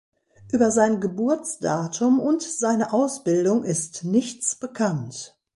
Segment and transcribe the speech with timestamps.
[0.51, 5.37] Über sein Geburtsdatum und seine Ausbildung ist nichts bekannt.